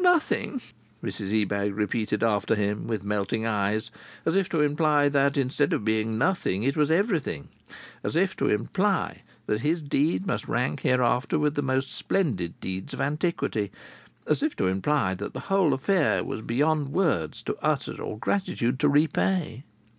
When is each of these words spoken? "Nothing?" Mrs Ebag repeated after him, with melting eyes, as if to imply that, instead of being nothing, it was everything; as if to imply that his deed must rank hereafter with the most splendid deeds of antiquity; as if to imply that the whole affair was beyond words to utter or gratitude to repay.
"Nothing?" 0.00 0.62
Mrs 1.04 1.38
Ebag 1.42 1.74
repeated 1.76 2.22
after 2.22 2.54
him, 2.54 2.86
with 2.86 3.04
melting 3.04 3.44
eyes, 3.44 3.90
as 4.24 4.36
if 4.36 4.48
to 4.48 4.62
imply 4.62 5.10
that, 5.10 5.36
instead 5.36 5.74
of 5.74 5.84
being 5.84 6.16
nothing, 6.16 6.62
it 6.62 6.78
was 6.78 6.90
everything; 6.90 7.50
as 8.02 8.16
if 8.16 8.34
to 8.38 8.48
imply 8.48 9.20
that 9.44 9.60
his 9.60 9.82
deed 9.82 10.26
must 10.26 10.48
rank 10.48 10.80
hereafter 10.80 11.38
with 11.38 11.56
the 11.56 11.60
most 11.62 11.92
splendid 11.92 12.58
deeds 12.58 12.94
of 12.94 13.02
antiquity; 13.02 13.70
as 14.26 14.42
if 14.42 14.56
to 14.56 14.66
imply 14.66 15.12
that 15.12 15.34
the 15.34 15.40
whole 15.52 15.74
affair 15.74 16.24
was 16.24 16.40
beyond 16.40 16.88
words 16.88 17.42
to 17.42 17.54
utter 17.60 18.00
or 18.02 18.16
gratitude 18.18 18.80
to 18.80 18.88
repay. 18.88 19.62